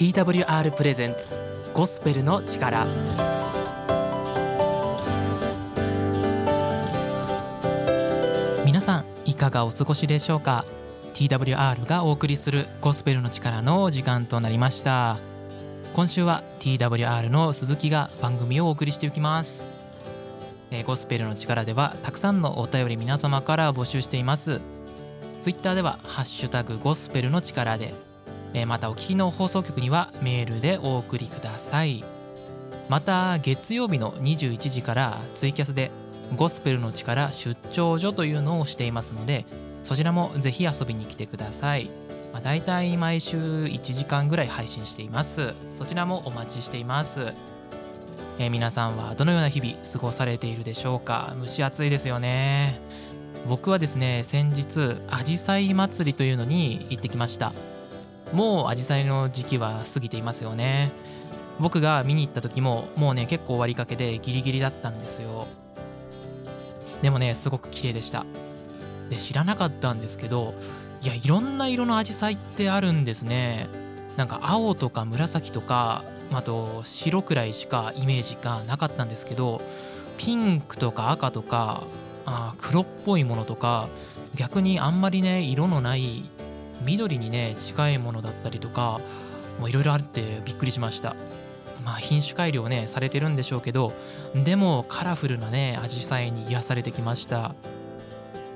[0.00, 1.36] TWR プレゼンツ
[1.74, 2.86] ゴスペルの力。
[8.64, 10.64] 皆さんいかがお過ごしでしょうか
[11.12, 15.18] ？TWR がお送りするゴスペルの力の時間となりました。
[15.92, 19.66] 今週は TWR の鈴木が番組をお送りしていきます。
[20.70, 24.62] えゴスペルの力ではたくさんのお便り皆様から募集しています。
[25.42, 27.92] ツイッターではハッシュタグゴスペルの力で
[28.66, 32.04] またお聞きの放送局にはメールでお送りください。
[32.88, 35.92] また月曜日の21時からツイキャスで
[36.36, 39.44] ゴスペルの力出張所というのをしていますので
[39.84, 41.88] そちらもぜひ遊びに来てください、
[42.32, 45.54] まあ、大体毎週1時間ぐらい配信しています。
[45.70, 47.32] そちらもお待ちしています。
[48.40, 51.34] えー、皆さんはどのような日々過ごされているでしょうか？
[51.40, 52.80] 蒸し暑いですよね。
[53.48, 57.52] 僕はですね先日あじさい祭りというのに行ってきました。
[58.32, 60.90] もうアジサイの時期は過ぎていますよね。
[61.58, 65.46] 僕が見に行った時ももうね結構終わりかけでギリギリだったんですよ。
[67.02, 68.24] でもねすごく綺麗でした。
[69.10, 70.54] で知らなかったんですけど
[71.02, 73.68] いやいろんな色のアジサイってあるんですね。
[74.16, 79.60] なんか青とか紫とかあと白くらいしかイメージがなかったんですけど
[80.18, 81.82] ピンクとか赤とか
[82.26, 83.88] あ黒っぽいものとか
[84.34, 86.22] 逆にあんまりね色のない
[86.82, 89.00] 緑にね近いものだったりとか
[89.66, 91.14] いろいろあってびっくりしました。
[91.84, 93.92] まあ品種改良ねされてるんでしょうけど
[94.34, 97.54] でもカラフルなねアジサイに癒されてきました。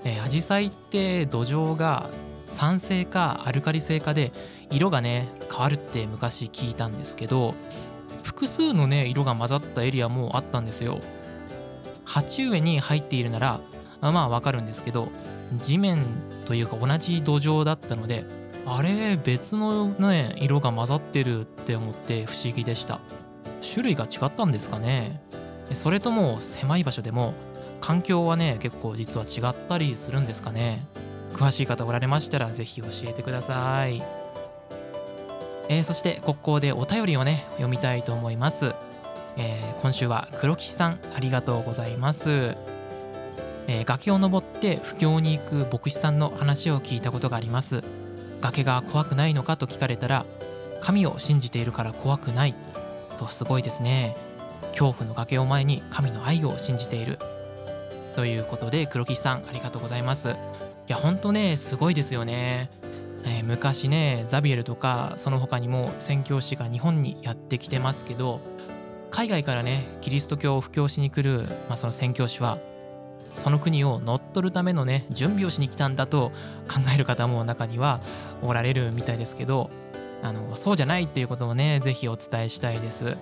[0.04, 2.10] えアジサイって土壌が
[2.46, 4.32] 酸性かアルカリ性かで
[4.70, 7.54] 色がね変わるって昔聞いたんですけど
[8.22, 10.98] 複数のね色が混ざったエリアもあったんですよ。
[12.04, 13.60] 鉢植えに入っているなら
[14.02, 15.08] まあわかるんですけど
[15.56, 16.04] 地面
[16.44, 18.24] というか同じ土壌だったので
[18.66, 23.00] あれ別のね色が混ざってるって思って不思議でした。
[23.62, 25.22] 種類が違ったんですかね。
[25.72, 27.34] それとも狭い場所でも
[27.80, 30.86] 環境はね結構実は違ったりするんですかね。
[31.32, 34.02] 詳しい方おられましたら是非教えてください。
[35.68, 38.74] えー、そしてここでお便りをね読みたいと思います、
[39.38, 42.73] えー、今週は黒木さんありがとうございます。
[43.66, 47.82] えー、崖を登って布教に行く牧師さんの話を聞いたことがあります。
[48.40, 50.26] 崖が怖くないのかと聞かれたら
[50.80, 52.54] 神を信じているから怖くない。
[53.18, 54.16] とすごいですね。
[54.68, 57.18] 恐怖の崖を前に神の愛を信じている。
[58.16, 60.36] ということで黒木さんありがとうございます。
[60.86, 62.68] いやほんとねすごいですよね、
[63.24, 68.40] えー、昔ねザビエルとかその他にも宣教師が日本にやってきてますけど
[69.10, 72.58] 海外からねキリスト教を布教しに来る、まあ、その宣教師は
[73.34, 76.30] その国を乗っ取るためのね準備をしに来たんだと
[76.68, 78.00] 考える方も中には
[78.42, 79.70] おられるみたいですけど
[80.22, 83.16] あのそうじゃないっていうことをね是非お伝えしたいです。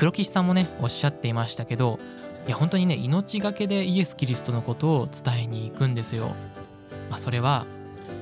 [0.00, 1.98] 黒岸さんもねおっしゃっていましたけど
[2.46, 6.28] いや本当にね命がけでイエス・キリストのことを伝えに行くんですよ、
[7.10, 7.66] まあ、それは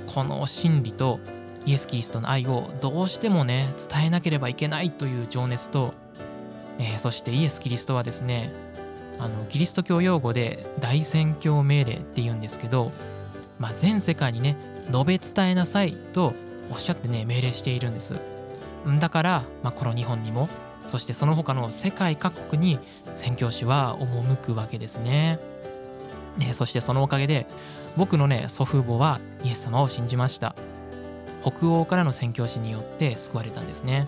[0.07, 1.21] この真理と
[1.67, 5.95] イエス・キリストの愛をどうしてもね伝えなければいけないという情熱と、
[6.81, 8.51] えー、そしてイエス・キリストはですね
[9.19, 12.93] あのキリスト教用語で大宣教命令って言うんですけど、
[13.59, 14.57] まあ、全世界にね
[14.91, 16.35] 述べ伝えなさいと
[16.71, 18.21] おっしゃってね命令しているんです。
[19.01, 20.49] だから、まあ、この日本にも
[20.87, 22.79] そしてその他の世界各国に
[23.15, 25.39] 宣教師は赴くわけですね。
[26.39, 27.47] ねそしてそのおかげで
[27.97, 30.55] 僕のね祖父母はイエス様を信じました。
[31.43, 34.07] 北欧からの宣教師によって救われたんですね。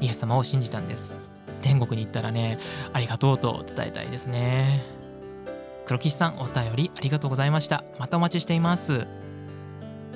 [0.00, 1.35] イエス様を信じたんです。
[1.62, 2.58] 天国に行ったらね、
[2.92, 4.82] ありがとうと伝えたいですね。
[5.86, 7.84] 黒岸さん、お便りありがとうございました。
[7.98, 9.06] またお待ちしています。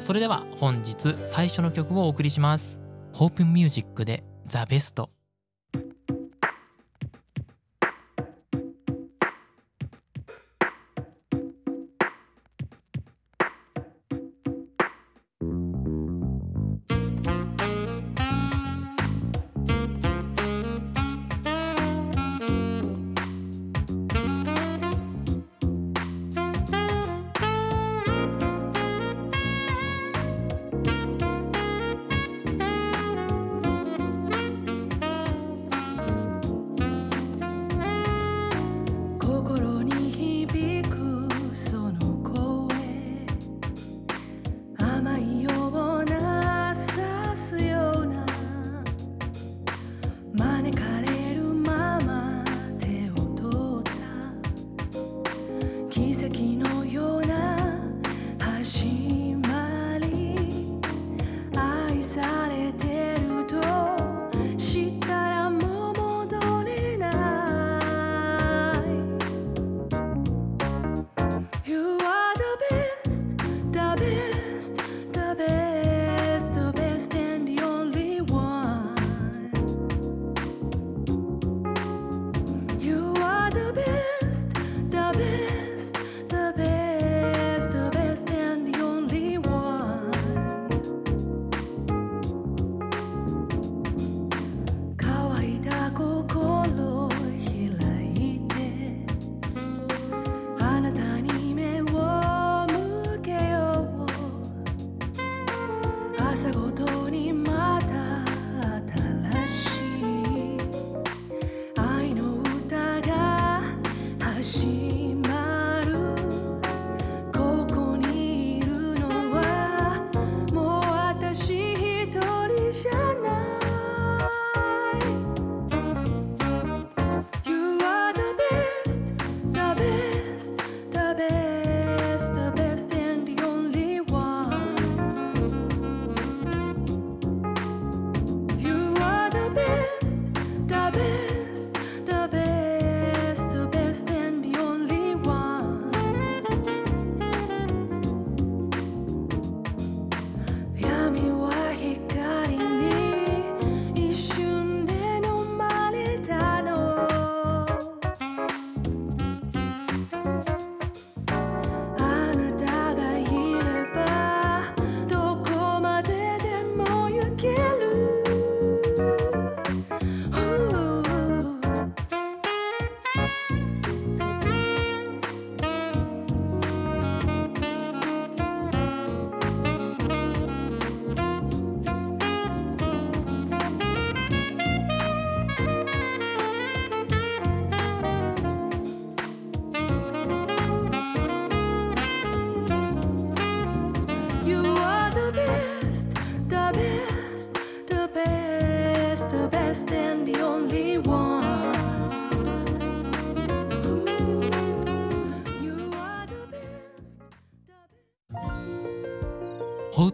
[0.00, 2.80] それでは本日最初の曲をお送りします。
[3.12, 4.80] ホープンミュージックでザ・ベ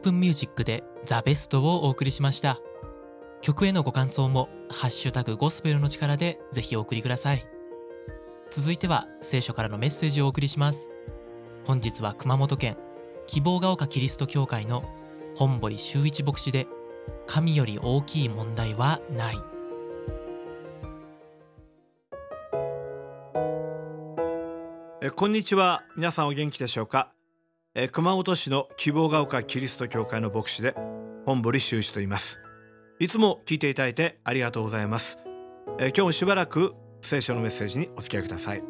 [0.07, 0.13] スト。
[0.13, 2.59] 分ミュージックでザベストをお送りしました。
[3.41, 7.45] 曲へのご感想もハッシュタグゴスペルの力でぜひお送りください。
[8.51, 10.91] 続いては聖書からのメッセージをお送りします。
[11.67, 12.77] 本日は熊本県
[13.27, 14.85] 希望が丘キリスト教会の
[15.37, 16.69] 本堀修一牧師で
[17.27, 19.37] 神より大きい問題はない。
[25.03, 25.83] えこんにちは。
[25.97, 27.16] 皆さんお元気でしょうか？
[27.79, 30.75] え熊本市の希望が丘キリスト教会の牧師で
[31.27, 32.39] 本堀修一と言います。
[32.99, 35.19] いつも聞いていただいてありがとうございます。
[35.79, 38.63] え今日もしばらく聖書のメッセージにお付き合いください。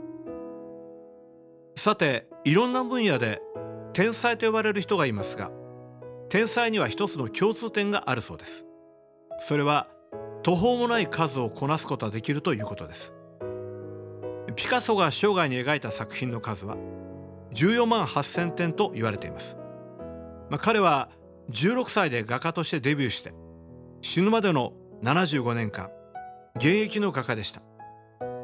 [1.76, 3.40] さていろんな分野で
[3.92, 5.52] 天才と呼ばれる人がいますが
[6.28, 8.66] 天才には一つの共通点があるそうです。
[9.38, 9.86] それは
[10.42, 13.14] 途方もない数をこなすことができるということです。
[14.56, 16.76] ピカソが生涯に描いた作品の数は
[17.56, 19.56] 14万8,000点と言われています、
[20.50, 21.08] まあ、彼は
[21.50, 23.32] 16歳で画家としてデビューして
[24.02, 25.90] 死ぬまでの75年間
[26.56, 27.62] 現役の画家でした。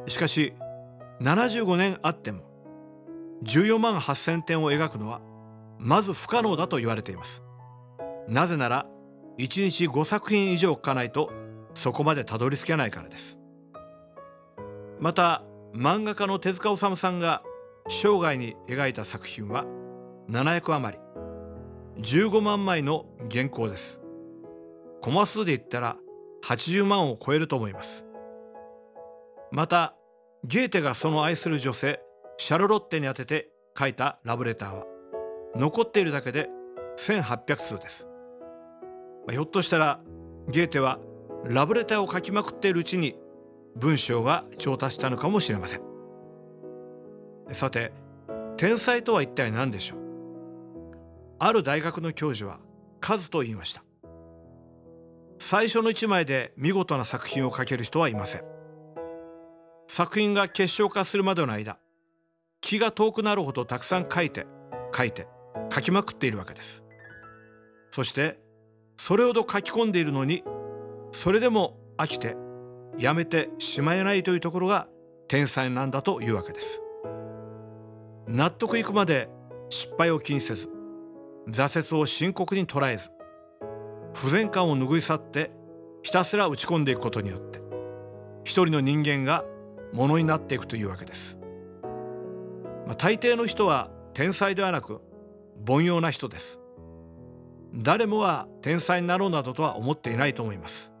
[0.07, 0.53] しかし
[1.21, 2.43] 75年あっても
[3.43, 5.21] 14万8,000点を描くのは
[5.79, 7.41] まず不可能だと言われています。
[8.27, 8.85] なぜなら
[9.39, 11.31] 1日5作品以上描かないと
[11.73, 13.37] そこまでたどり着けないからです。
[14.99, 15.43] また
[15.73, 17.41] 漫画家の手塚治虫さんが
[17.89, 19.65] 生涯に描いた作品は
[20.29, 21.03] 700余り。
[22.01, 24.01] 15万枚の原稿です。
[25.01, 25.97] コマ数で言ったら
[26.45, 28.05] 80万を超えると思います。
[29.51, 29.95] また
[30.43, 32.01] ゲーテがその愛する女性
[32.37, 34.85] シャルロッテに宛てて書いたラブレターは
[35.55, 36.49] 残っているだけで
[36.97, 38.07] 1800通です。
[39.29, 39.99] ひょっとしたら
[40.49, 40.99] ゲーテは
[41.45, 43.15] ラブレターを書きまくっているうちに
[43.75, 45.92] 文章が上達したのかもしれません。
[47.51, 47.91] さて
[48.57, 49.99] 天才とは一体何でしょう？
[51.39, 52.59] ある大学の教授は
[53.01, 53.83] 数と言いました。
[55.39, 58.43] 最初の一枚で見事な作品を書ける人はいません。
[59.87, 61.77] 作品が結晶化するまでの間
[62.61, 64.47] 気が遠くなるほどたくさん書いて
[64.95, 65.27] 書いて
[65.73, 66.83] 書きまくっているわけです。
[67.91, 68.39] そして
[68.97, 70.43] それほど書き込んでいるのに
[71.11, 72.37] それでも飽きて
[72.97, 74.87] やめてしまえないというところが
[75.27, 76.81] 天才なんだというわけです。
[78.27, 79.29] 納得いくまで
[79.69, 80.69] 失敗を気にせず
[81.49, 83.09] 挫折を深刻に捉えず
[84.13, 85.51] 不全感を拭い去って
[86.03, 87.59] ひたすら打ち込んでいくことによって
[88.43, 89.43] 一人の人間が
[89.93, 91.37] ものになっていくというわけです、
[92.85, 95.01] まあ、大抵の人は天才ではなく
[95.67, 96.59] 凡庸な人です。
[97.75, 100.91] 誰もが天才になろうなどとは思っていないと思います。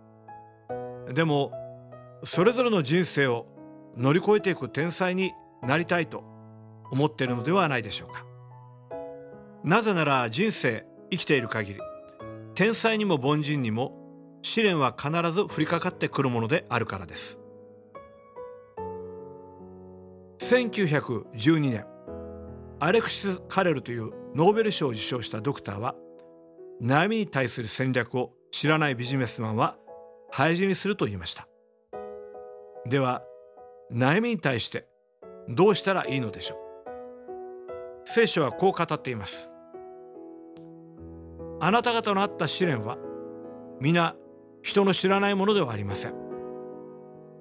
[1.13, 1.51] でも
[2.23, 3.45] それぞれの人生を
[3.95, 6.23] 乗り越えていく天才になりたいと
[6.91, 8.25] 思っているのではないでしょうか。
[9.63, 11.79] なぜなら人生生きている限り
[12.55, 13.97] 天才にも凡人にも
[14.41, 17.39] 試練は必ず降りかかってくるものであるからです。
[20.39, 21.85] 1912年
[22.79, 25.95] アレクシス・カレルというノーベル賞を受賞したドクターは
[26.81, 29.77] 悩みに対する戦略を知らないビジネスマンは
[30.29, 31.47] 廃止にすると言いました。
[32.85, 33.23] では
[33.91, 34.85] 悩みに対して
[35.47, 36.62] どうしたらいいのでしょう
[38.05, 39.49] 聖書はこう語っています。
[41.59, 42.97] あなた方のあった試練は
[43.79, 44.15] 皆
[44.61, 46.13] 人の知らないものではありません。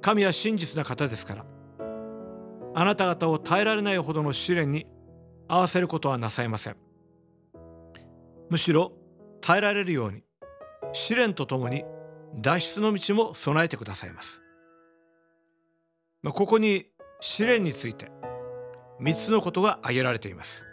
[0.00, 1.46] 神は真実な方ですから
[2.74, 4.86] あなた方を耐えられないほどの試練に
[5.48, 6.76] 合わせることはなさいません。
[8.48, 8.92] むしろ
[9.40, 10.22] 耐えられるように
[10.92, 11.84] 試練とともに
[12.36, 14.40] 脱出の道も備えてくださいます。
[16.22, 16.86] まここに
[17.20, 18.10] 試練について
[19.02, 20.64] 3つのことが挙げられています。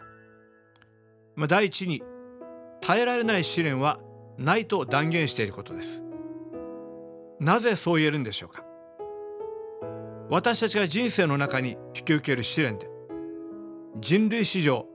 [1.35, 2.03] まあ第一に
[2.81, 3.99] 耐えられない試練は
[4.37, 6.03] ないと断言していることです。
[7.39, 8.63] なぜそう言えるんでしょうか。
[10.29, 12.87] 私たちが人生の中に引き受ける試練で
[13.99, 14.85] 人類史上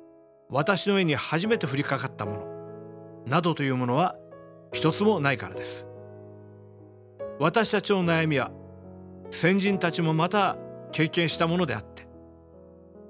[0.48, 4.16] 私の上に初めて降りかかったものなどというものは
[4.72, 5.86] 一つもないからです。
[7.40, 8.52] 私たちの悩みは
[9.30, 10.56] 先人たちもまた
[10.92, 11.93] 経験したものであって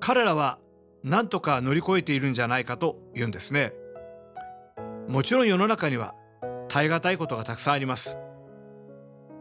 [0.07, 0.59] 彼らは
[1.03, 3.73] 何とか乗り越えているんじゃないかと言うんですね。
[5.09, 6.15] もちろん世の中には
[6.69, 8.19] 耐え難いことがたくさんあります。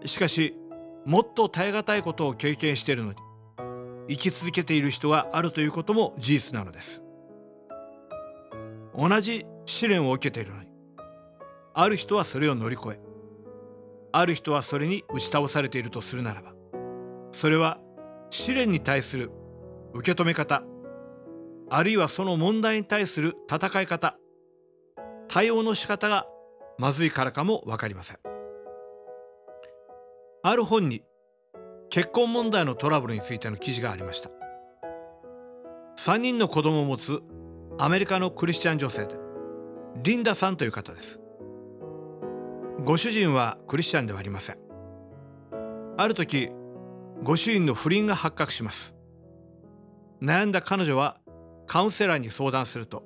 [0.06, 0.56] しかし
[1.04, 3.18] もっと耐え難いことを経験しているのに
[4.08, 7.04] 生き続けている人があるということも事実なのです。
[8.98, 10.70] 同じ試練を受けているのに
[11.74, 13.00] ある人はそれを乗り越え
[14.14, 16.54] ある人はそれに打ち倒されているとするならば
[17.34, 17.80] それは
[18.30, 19.30] 試練に対する
[19.94, 20.64] 受け止め方。
[21.70, 24.18] あるいはその問題に対する戦い方。
[25.28, 26.28] 対応の仕方が
[26.78, 28.18] まずいからかも分かりません。
[30.44, 31.04] ある本に
[31.90, 34.30] 結婚問題のトラブルについての記事がありました。
[35.98, 37.22] 3人の子供を持つ
[37.78, 39.16] アメリカのクリスチャン女性で
[40.04, 41.20] リンダさんという方です。
[42.84, 44.58] ご主人はクリスチャンではありません。
[45.98, 46.50] ある時
[47.24, 48.93] ご主人の不倫が発覚します。
[50.24, 51.18] 悩んだ彼女は
[51.68, 53.04] カウンセラーに相談すると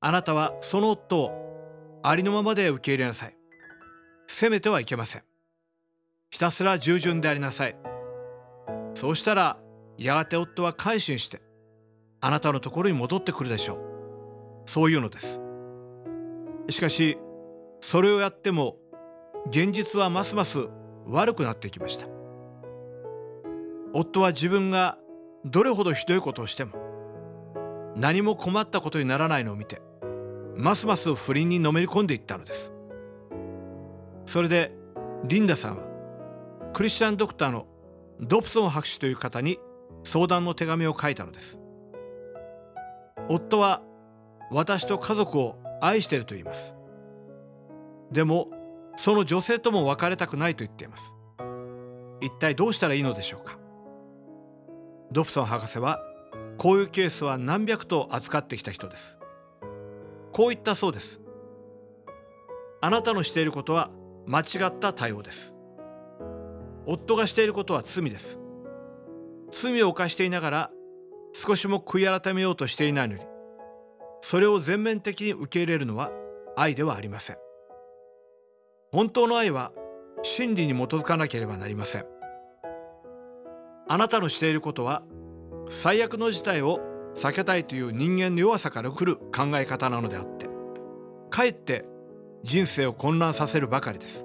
[0.00, 3.36] あなたはその夫をありのままで受け入れなさい。
[4.26, 5.22] 責めてはいけません。
[6.30, 7.76] ひたすら従順でありなさい。
[8.94, 9.58] そうしたら
[9.96, 11.40] やがて夫は改心して
[12.20, 14.68] あなたのところに戻ってくるでしょう。
[14.68, 15.40] そういうのです。
[16.68, 17.16] しかし
[17.80, 18.76] それをやっても
[19.48, 20.66] 現実はますます
[21.06, 22.06] 悪くなってきました。
[23.94, 24.98] 夫は自分が
[25.44, 26.72] どれほどひどいことをしても
[27.96, 29.82] 何も困ったことにならないのを見て
[30.56, 32.72] ますます不倫にのめり込んでいったのです。
[34.26, 34.72] それで
[35.24, 35.82] リンダさんは
[36.72, 37.66] クリスチャンドクターの
[38.20, 39.58] ドプソン博士という方に
[40.04, 41.58] 相談の手紙を書いたのです。
[43.28, 43.82] 夫は
[44.50, 46.74] 私と家族を愛していると言います。
[48.10, 48.48] でも
[48.96, 51.14] その女性とも別れたくないと言っています。
[52.20, 53.58] 一体どうしたらいいのでしょうか。
[55.12, 56.00] ドプソン博士は
[56.56, 59.18] こういうケースは何百と扱ってきた人です。
[60.32, 61.20] こう言ったそうです。
[62.80, 63.90] あなたのしていることは
[64.26, 65.54] 間違った対応です。
[66.86, 68.40] 夫がしていることは罪です。
[69.50, 70.70] 罪を犯していながら
[71.34, 73.22] 少しも悔い改めようとしていないのに
[74.22, 76.10] それを全面的に受け入れるのは
[76.56, 77.36] 愛ではありません。
[78.92, 79.72] 本当の愛は
[80.22, 82.11] 真理に基づかなければなりません。
[83.88, 85.02] あなたのしていることは
[85.68, 86.80] 最悪の事態を
[87.14, 90.48] 避けたいという人間の弱さから来る考え方なのであって
[91.30, 91.84] かえって
[92.44, 94.24] 人生を混乱させるばかりです。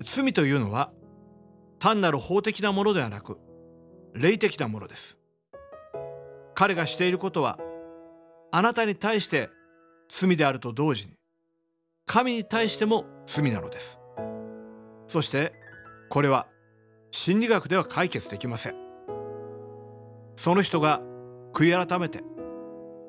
[0.00, 0.90] 罪というのは
[1.78, 3.38] 単なる法的なものではなく
[4.14, 5.18] 霊的なものです。
[6.54, 7.58] 彼がしていることは
[8.50, 9.50] あなたに対して
[10.08, 11.12] 罪であると同時に
[12.06, 14.00] 神に対しても罪なのです。
[15.06, 15.52] そして
[16.08, 16.46] これは
[17.10, 18.74] 心理学では解決できません。
[20.36, 21.00] その人が
[21.52, 22.22] 悔い改めて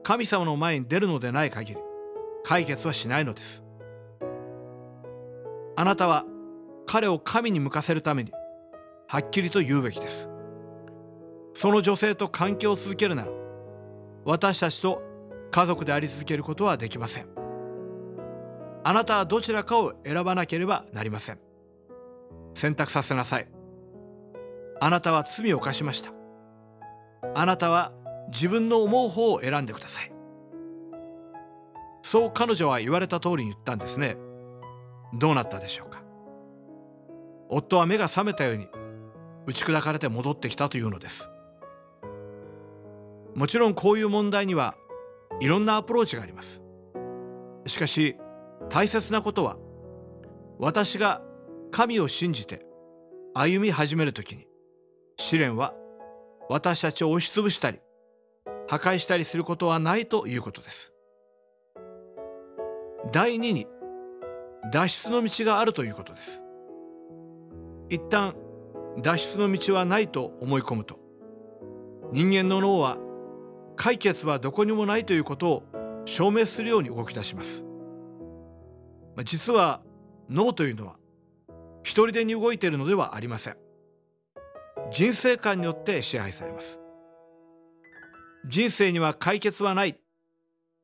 [0.04, 1.82] 神様の前に出るのでない限り
[2.44, 3.64] 解決はしないのです。
[5.76, 6.26] あなたは
[6.86, 8.32] 彼を神に向かせるために
[9.08, 10.30] はっきりと言うべきです。
[11.54, 13.32] その女性と関係を続けるなら
[14.26, 15.02] 私たちと
[15.52, 17.28] 家族であり続けることはできません。
[18.84, 21.40] あなたはどちらかを選ばなければなりません。
[22.56, 23.61] 選択させなさい。
[24.84, 26.12] あなたは罪を犯しました。
[27.36, 27.92] あなたは
[28.34, 30.12] 自分の思う方を選んでください。
[32.02, 34.18] そう彼女は言われた通りに言ったんですね。
[35.14, 36.02] どうなったでしょうか。
[37.48, 38.68] 夫は目が覚めたように
[39.46, 41.30] 打ち砕かれて戻ってきたというのです。
[43.36, 44.74] もちろんこういう問題には
[45.42, 46.60] いろんなアプローチがあります。
[47.68, 48.18] しかし
[48.70, 49.58] 大切なことは
[50.58, 51.22] 私が
[51.70, 52.66] 神を信じて
[53.36, 54.48] 歩み始める時に
[55.22, 55.74] 試練は
[56.50, 57.80] 私たちを押しつぶしたり
[58.68, 60.94] 破壊したりすることはないということです。
[63.12, 63.68] 第2に
[64.72, 66.42] 脱出の道があるということです。
[67.90, 68.36] 一旦
[69.02, 71.00] 脱出の道はないと思い込むと
[72.12, 72.98] 人間の脳は
[73.76, 75.64] 解決はどこにもないということを
[76.06, 77.64] 証明するように動き出します。
[79.24, 79.82] 実は
[80.30, 80.96] 脳というのは
[81.84, 83.58] 一人でに動いているのではありません。
[84.92, 86.80] 人生観によって支配されます。
[88.46, 89.98] 人生には解決はない。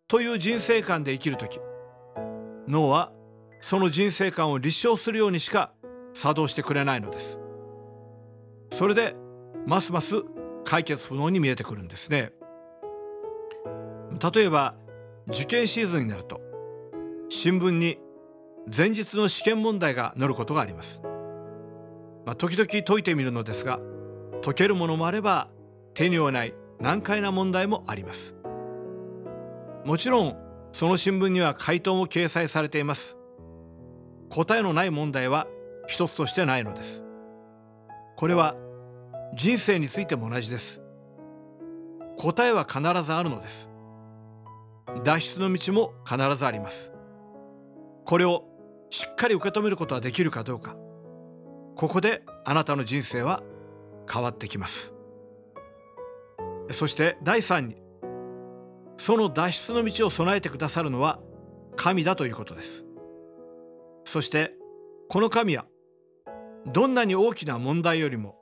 [0.08, 1.60] という人生観で生きる時。
[2.68, 3.12] 脳は
[3.60, 5.74] その人生観を立証するようにしか
[6.14, 7.40] 作動してくれないのです。
[8.70, 9.16] それで
[9.66, 10.24] ますます
[10.64, 12.32] 解決不能に見えてくるんですね。
[14.34, 14.76] 例えば
[15.28, 16.40] 受験シーズンになると
[17.30, 18.00] 新聞に
[18.76, 21.02] 前日の試験問題が載ることがあります、
[22.26, 23.80] まあ、時々解いてみるのですが
[24.44, 25.50] 解けるものもあれば
[25.94, 28.36] 手に負えない難解な問題もあります。
[29.84, 30.38] もちろん
[30.72, 33.18] その新聞には回答も掲載されています。
[34.30, 35.48] 答えのない問題は
[35.88, 37.04] 一つとしてないのです。
[38.16, 38.56] これは
[39.36, 40.82] 人生についても同じです。
[42.18, 43.70] 答えは必ずあるのです。
[45.04, 46.92] 脱出の道も必ずあります。
[48.06, 48.46] これを
[48.90, 50.76] しっかり受け止めることはできるかどうか。
[51.76, 53.44] ここであなたの人生は
[54.12, 54.94] 変わってきます。
[56.72, 57.78] そして第3に
[58.98, 61.20] その脱出の道を備えてくださるのは
[61.76, 62.86] 神だということです。
[64.04, 64.54] そして
[65.10, 65.66] この神は
[66.66, 68.36] どんなに大きな問題よりも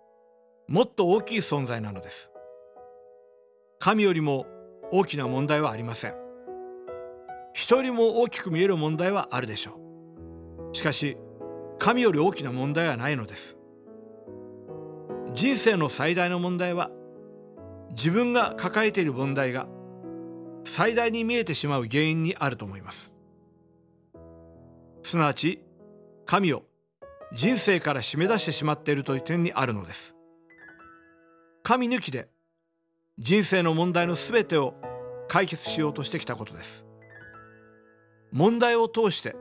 [0.67, 2.31] もっと大きい存在なのです。
[3.79, 4.47] 神よりも
[4.91, 6.15] 大きな問題はありません。
[7.53, 9.79] 人よりも大きく見える問題はあるでしょ
[10.71, 10.75] う。
[10.75, 11.17] しかし
[11.77, 13.57] 神より大きな問題はないのです。
[15.35, 16.89] 人生の最大の問題は
[17.89, 19.67] 自分が抱えている問題が
[20.63, 23.11] 最大に見えてしまう原因にあると思います。
[25.03, 25.61] すなわち
[26.25, 26.63] 神を
[27.33, 30.15] 人生から締め出してしまっているという点にあるのです。
[31.63, 32.29] 神抜きで
[33.19, 34.73] 人生の問題のすべてを
[35.27, 36.85] 解決しようとしてきたことです。
[38.31, 39.35] 問題を通して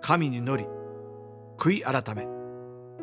[0.00, 0.66] 神に乗り
[1.56, 2.26] 悔い改め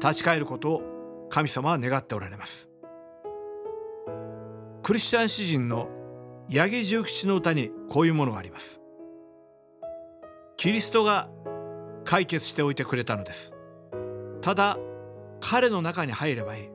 [0.01, 0.96] 立ち返ることを
[1.29, 2.69] 神様は願っておられます。
[4.83, 5.89] クリスチャン詩人の
[6.49, 8.79] 八木重吉の歌にこういうものがあります。
[10.55, 11.29] キリストが
[12.05, 13.53] 解決しておいてくれたのです。
[14.41, 14.77] ただ
[15.41, 16.69] 彼の中に入ればいい。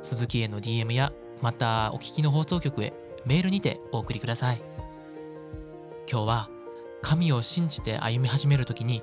[0.00, 1.12] 鈴木への DM や
[1.42, 2.92] またお聞きの放送局へ
[3.26, 4.62] メールにてお送りください。
[6.10, 6.53] 今日は
[7.04, 9.02] 神を信じて歩み始める時に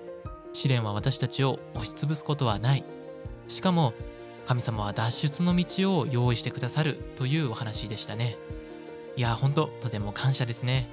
[0.54, 2.84] 試練は私たちを押しつぶすことはない。
[3.48, 3.94] しかも
[4.48, 8.38] 神様は脱出の道を用意してくださるというお話でしたね。
[9.16, 10.90] いや本当とても感謝ですね。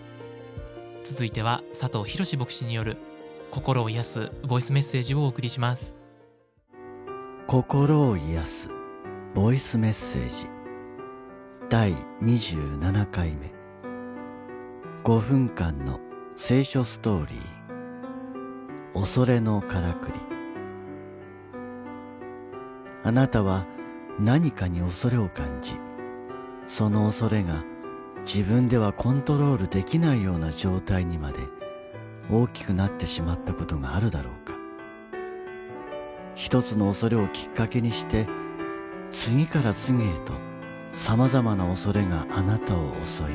[1.03, 2.99] 続いては佐藤博牧師による
[3.51, 5.97] 心を癒すボイスメッセージをお送りします。
[7.47, 8.71] 心を癒す
[9.35, 10.47] ボイスメッセージ。
[11.71, 13.51] 第27回目。
[15.05, 16.01] 5分間の
[16.41, 18.93] 聖書ストーリー。
[18.95, 20.13] 恐れのからくり。
[23.03, 23.67] あなたは
[24.21, 25.73] 何かに恐れを感じ
[26.69, 27.65] その恐れが
[28.25, 31.41] 自分ではコントロールできないような状態にまで
[32.31, 34.55] 大きくなってしまったことがあるだろうか。
[36.37, 38.29] 一つの恐れをきっかけにして
[39.11, 40.35] 次から次へと
[40.95, 43.27] 様々な恐れがあなたを襲い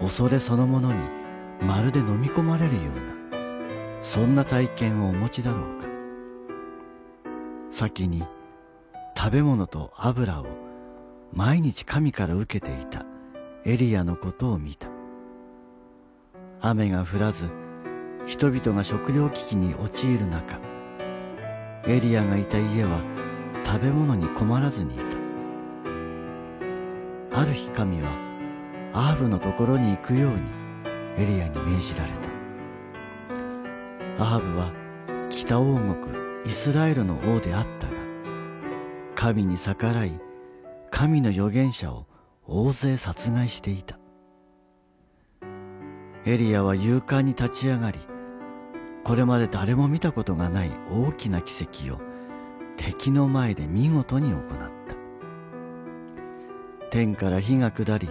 [0.00, 1.23] 恐れそのものに
[1.60, 5.86] まるで飲み込まれるようなそんな体験をお持ちだろうか。
[7.70, 8.24] 先に
[9.16, 10.46] 食べ物と油を
[11.32, 13.06] 毎日神から受けていた
[13.64, 14.88] エリアのことを見た。
[16.60, 17.48] 雨が降らず
[18.26, 20.58] 人々が食糧危機に陥る中
[21.86, 23.00] エリアがいた家は
[23.64, 25.04] 食べ物に困らずにいた。
[27.40, 28.10] ある日神は
[28.92, 30.63] アーブのところに行くように
[31.16, 32.34] エリアに命じられた
[34.18, 34.72] アハブは
[35.30, 37.92] 北王国イスラエルの王であったが、
[39.14, 40.20] 神に逆らい、
[40.90, 42.06] 神の預言者を
[42.46, 43.98] 大勢殺害していた。
[46.26, 47.98] エリアは勇敢に立ち上がり、
[49.02, 52.00] これまで誰も見たことがない大きな奇跡を
[52.76, 54.54] 敵の前で見事に行った。
[56.90, 58.08] 天から火が下り、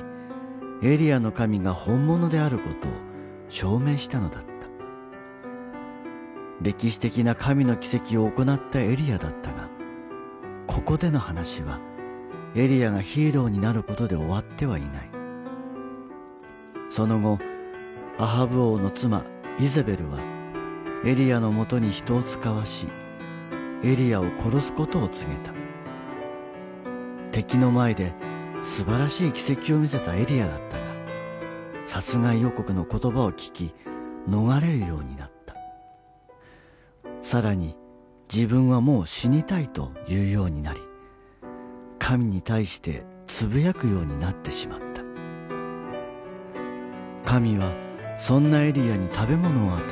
[0.81, 2.91] エリアの神が本物であることを
[3.49, 4.47] 証明したのだった。
[6.61, 9.69] 歴史的な神の奇跡を行ったエリアだったが、
[10.67, 11.79] ここでの話は
[12.55, 15.09] エリアがヒーローになることで終わってはいない
[16.89, 17.39] その後
[18.17, 19.23] アハブ王の妻
[19.59, 20.19] イゼベルは
[21.05, 22.87] エリアのもとに人を使わし
[23.83, 25.51] エリアを殺すことを告げた
[27.31, 28.13] 敵の前で
[28.63, 30.85] 素晴らしい奇跡を見せたエリアだったが
[31.85, 33.75] 殺害予告の言葉を聞き
[34.27, 35.53] 逃れるようになった。
[37.21, 37.75] さらに
[38.33, 40.79] 自分はもう死にたいというようになり
[41.99, 45.03] 神に対してつぶやくようになってしまった。
[47.25, 47.73] 神は
[48.17, 49.83] そんなエリアに食べ物を与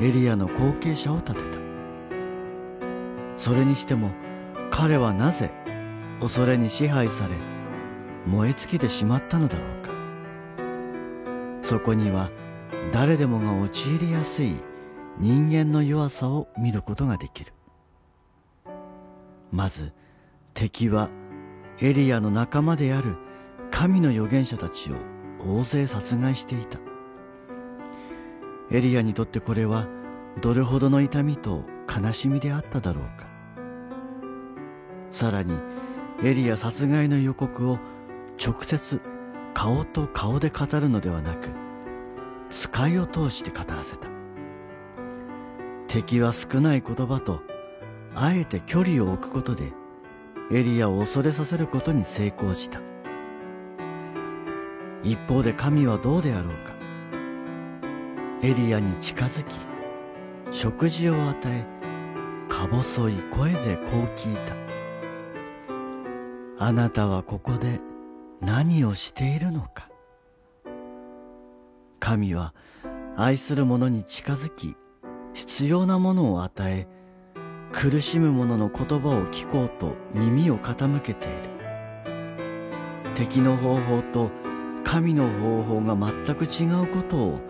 [0.00, 1.58] えエリアの後継者を立てた。
[3.36, 4.10] それにしても
[4.70, 5.50] 彼はなぜ
[6.22, 7.34] 恐れに支配され
[8.26, 9.90] 燃え尽きてしまったのだろうか。
[11.62, 12.30] そこには
[12.92, 14.54] 誰でもが陥りやすい
[15.18, 17.52] 人間の弱さを見ることができる。
[19.50, 19.92] まず
[20.54, 21.10] 敵は
[21.80, 23.16] エリアの仲間である
[23.72, 24.96] 神の預言者たちを
[25.44, 26.78] 大勢殺害していた。
[28.70, 29.88] エリアにとってこれは
[30.40, 33.26] どれほどの痛みと悲しみであっただろうか。
[35.10, 35.71] さらに
[36.24, 37.80] エリア殺害の予告を
[38.44, 39.00] 直接
[39.54, 41.48] 顔と顔で語るのではなく
[42.48, 44.08] 使いを通して語らせた。
[45.88, 47.42] 敵は少ない言葉と
[48.14, 49.72] あえて距離を置くことで
[50.52, 52.80] エリアを恐れさせることに成功した。
[55.02, 56.72] 一方で神はどうであろうか。
[58.42, 59.56] エリアに近づき
[60.52, 61.66] 食事を与え
[62.48, 64.61] か細い声でこう聞いた。
[66.64, 67.80] あなたはここで
[68.40, 69.88] 何をしているのか。
[71.98, 72.54] 神は
[73.16, 74.76] 愛する者に近づき
[75.34, 76.86] 必要なものを与え
[77.72, 81.36] 苦しむ者の言葉を聞こうと耳を傾けている。
[83.16, 84.30] 敵の方法と
[84.84, 87.40] 神の方法が全く違うことを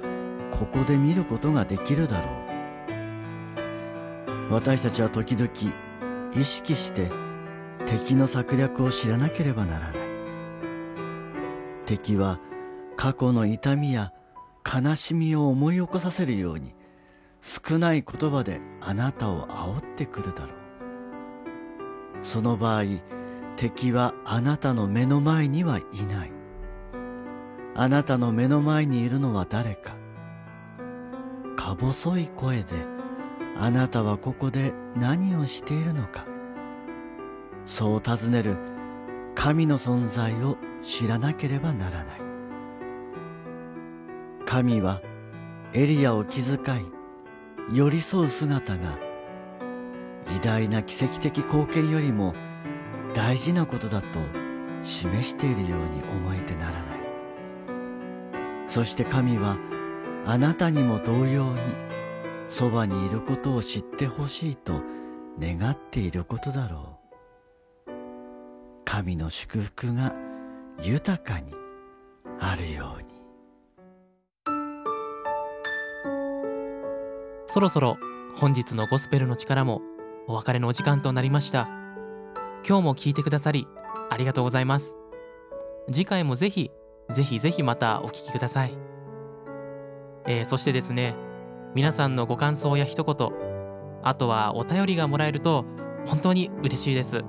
[0.50, 2.30] ここで見ることができるだろ
[4.48, 4.54] う。
[4.54, 5.50] 私たちは時々
[6.34, 7.10] 意識して
[7.86, 9.96] 敵の策略を知らなければならない。
[11.86, 12.38] 敵は
[12.96, 14.12] 過去の痛みや
[14.64, 16.74] 悲しみを思い起こさせるように
[17.40, 20.48] 少ない言葉であなたを煽ってくるだろう。
[22.22, 22.84] その場合
[23.56, 26.32] 敵はあなたの目の前にはいない。
[27.74, 29.96] あなたの目の前にいるのは誰か。
[31.56, 32.86] か細い声で
[33.56, 36.31] あなたはここで何をしているのか。
[37.64, 38.56] そう尋ねる
[39.34, 42.20] 神の存在を知らなければならない。
[44.44, 45.00] 神は
[45.72, 48.98] エリアを気遣い寄り添う姿が
[50.36, 52.34] 偉大な奇跡的貢献よりも
[53.14, 54.06] 大事なことだと
[54.82, 56.82] 示しているように思えてならない。
[58.66, 59.56] そして神は
[60.26, 61.60] あなたにも同様に
[62.48, 64.82] そばにいることを知ってほしいと
[65.40, 67.01] 願っていることだろう。
[68.92, 70.12] 神の祝福が
[70.82, 71.54] 豊かに
[72.38, 73.08] あるように。
[77.46, 77.96] そろそろ
[78.36, 79.80] 本日のゴスペルの力も
[80.28, 81.70] お別れのお時間となりました。
[82.68, 83.66] 今日も聞いてくださり
[84.10, 84.94] ありがとうございます。
[85.90, 86.70] 次回もぜひ
[87.08, 88.76] ぜひぜひまたお聞きください、
[90.26, 91.14] えー、そしてですね
[91.74, 93.30] 皆さんのご感想や一言
[94.02, 95.64] あとはお便りがもらえると
[96.04, 97.24] 本当に嬉しいです。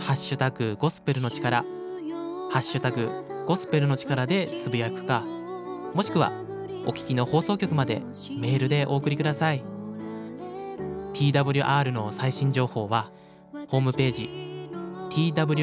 [0.00, 1.62] ハッシュタグゴスペルの力。
[1.62, 1.66] ハ
[2.58, 3.10] ッシュタグ
[3.46, 5.22] ゴスペルの力でつぶやくか。
[5.94, 6.32] もしくは
[6.86, 8.02] お聞きの放送局まで
[8.38, 9.62] メールでお送りください。
[11.12, 13.10] TWR の最新情報は
[13.68, 14.68] ホームページ
[15.10, 15.60] twrjp.org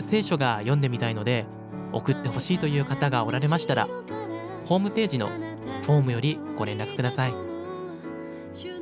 [0.00, 1.46] 聖書が読んでみたいので
[1.92, 3.88] 送ってほしいという方がおられましたら
[4.64, 5.30] ホームページの
[5.84, 7.34] フォームよりご連絡ください。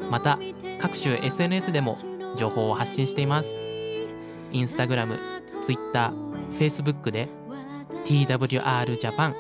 [0.09, 0.39] また
[0.79, 1.97] 各種 SNS でも
[2.37, 3.57] 情報を発信しています。
[4.53, 5.19] インスタグラム、
[5.61, 7.29] ツイッター、フェイスブックで
[8.05, 9.35] TWR ジャパン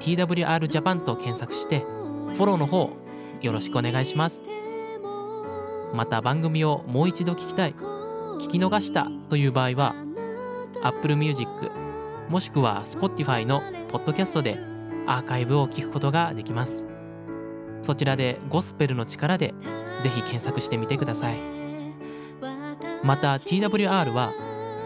[0.00, 2.90] TWR ジャパンと検索してフォローの方
[3.42, 4.42] よろしくお願いします。
[5.94, 9.94] また番組をもう一度聞きたい聞き逃したという場合は
[10.82, 11.48] Apple Music
[12.28, 14.75] もしくは Spotify のポッドキャストで
[15.06, 16.86] アーカイブを聞くことができます。
[17.82, 19.54] そちらでゴスペルの力で
[20.02, 21.38] ぜひ検索してみてください。
[23.02, 24.32] また TWR は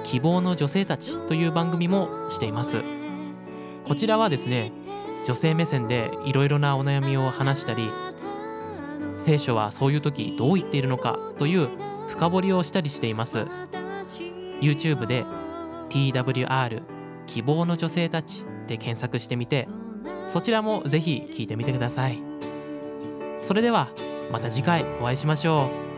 [0.04, 2.82] 希望の女性たちという番組もしています。
[3.86, 4.72] こちらはですね
[5.24, 7.90] 女性目線でいろいろなお悩みを話したり
[9.18, 11.68] 聖書はそういう時どう言っているのかという
[12.08, 13.46] 深掘りをしたりしています。
[14.60, 15.24] YouTube で
[15.88, 16.82] TWR
[17.26, 19.68] 希望の女性たちで検索してみて
[20.30, 22.22] そちらもぜひ聴いてみてください。
[23.40, 23.88] それでは
[24.30, 25.89] また次回お会いしましょう。